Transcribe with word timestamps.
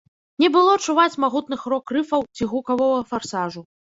Не 0.43 0.47
было 0.53 0.71
чуваць 0.85 1.19
магутных 1.25 1.67
рок-рыфаў 1.75 2.25
ці 2.39 2.43
гукавога 2.53 2.99
фарсажу. 3.13 3.61